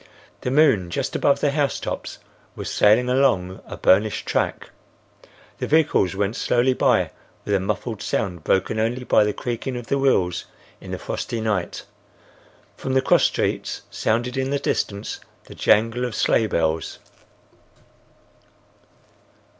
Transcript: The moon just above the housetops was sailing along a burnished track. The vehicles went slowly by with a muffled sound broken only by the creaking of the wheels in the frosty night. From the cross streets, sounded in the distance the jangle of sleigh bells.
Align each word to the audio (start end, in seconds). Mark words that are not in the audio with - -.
The 0.41 0.49
moon 0.49 0.89
just 0.89 1.15
above 1.15 1.41
the 1.41 1.51
housetops 1.51 2.17
was 2.55 2.71
sailing 2.71 3.07
along 3.07 3.61
a 3.67 3.77
burnished 3.77 4.25
track. 4.25 4.71
The 5.59 5.67
vehicles 5.67 6.15
went 6.15 6.35
slowly 6.35 6.73
by 6.73 7.11
with 7.45 7.53
a 7.53 7.59
muffled 7.59 8.01
sound 8.01 8.43
broken 8.43 8.79
only 8.79 9.03
by 9.03 9.23
the 9.23 9.31
creaking 9.31 9.77
of 9.77 9.85
the 9.85 9.99
wheels 9.99 10.45
in 10.79 10.89
the 10.89 10.97
frosty 10.97 11.39
night. 11.39 11.83
From 12.75 12.93
the 12.95 13.01
cross 13.03 13.25
streets, 13.25 13.83
sounded 13.91 14.37
in 14.37 14.49
the 14.49 14.57
distance 14.57 15.19
the 15.43 15.53
jangle 15.53 16.03
of 16.03 16.15
sleigh 16.15 16.47
bells. 16.47 16.97